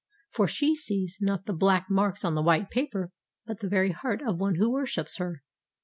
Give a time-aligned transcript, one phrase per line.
[0.31, 3.11] For she sees, not the black marks on the white paper,
[3.45, 5.43] but the very heart of one who worships her.